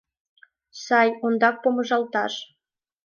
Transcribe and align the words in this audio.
Сай— 0.83 1.09
ондак 1.25 1.55
помыжалташ. 1.63 2.33